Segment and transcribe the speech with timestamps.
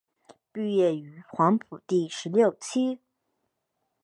[0.51, 2.97] 毕业于黄埔第十六期。